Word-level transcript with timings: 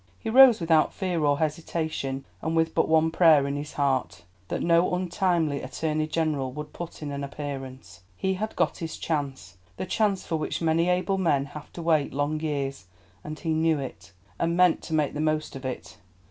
He 0.17 0.31
rose 0.31 0.59
without 0.59 0.95
fear 0.95 1.23
or 1.23 1.37
hesitation, 1.37 2.25
and 2.41 2.55
with 2.55 2.73
but 2.73 2.87
one 2.87 3.11
prayer 3.11 3.45
in 3.45 3.55
his 3.55 3.73
heart, 3.73 4.23
that 4.47 4.63
no 4.63 4.95
untimely 4.95 5.61
Attorney 5.61 6.07
General 6.07 6.51
would 6.53 6.73
put 6.73 7.03
in 7.03 7.11
an 7.11 7.23
appearance. 7.23 8.01
He 8.17 8.33
had 8.33 8.55
got 8.55 8.77
his 8.79 8.97
chance, 8.97 9.57
the 9.77 9.85
chance 9.85 10.25
for 10.25 10.37
which 10.37 10.59
many 10.59 10.89
able 10.89 11.19
men 11.19 11.45
have 11.53 11.71
to 11.73 11.83
wait 11.83 12.13
long 12.15 12.39
years, 12.39 12.85
and 13.23 13.37
he 13.37 13.53
knew 13.53 13.77
it, 13.77 14.11
and 14.39 14.57
meant 14.57 14.81
to 14.85 14.95
make 14.95 15.13
the 15.13 15.21
most 15.21 15.55
of 15.55 15.65
it. 15.65 15.97